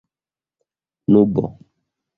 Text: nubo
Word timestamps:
nubo 1.11 1.45